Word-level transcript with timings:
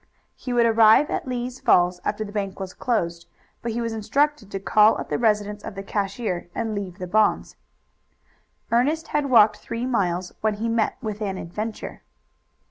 He 0.35 0.51
would 0.51 0.65
arrive 0.65 1.11
at 1.11 1.27
Lee's 1.27 1.59
Falls 1.59 1.99
after 2.03 2.23
the 2.25 2.31
bank 2.31 2.59
was 2.59 2.73
closed, 2.73 3.27
but 3.61 3.73
he 3.73 3.81
was 3.81 3.93
instructed 3.93 4.49
to 4.49 4.59
call 4.59 4.97
at 4.97 5.09
the 5.09 5.19
residence 5.19 5.63
of 5.63 5.75
the 5.75 5.83
cashier 5.83 6.49
and 6.55 6.73
leave 6.73 6.97
the 6.97 7.05
bonds. 7.05 7.55
Ernest 8.71 9.09
had 9.09 9.29
walked 9.29 9.57
three 9.57 9.85
miles 9.85 10.33
when 10.41 10.55
he 10.55 10.69
met 10.69 10.97
with 11.03 11.21
an 11.21 11.37
adventure. 11.37 12.01